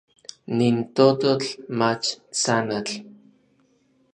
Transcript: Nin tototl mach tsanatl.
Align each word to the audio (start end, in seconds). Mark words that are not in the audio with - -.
Nin 0.57 0.77
tototl 0.95 1.45
mach 1.79 2.05
tsanatl. 2.37 2.93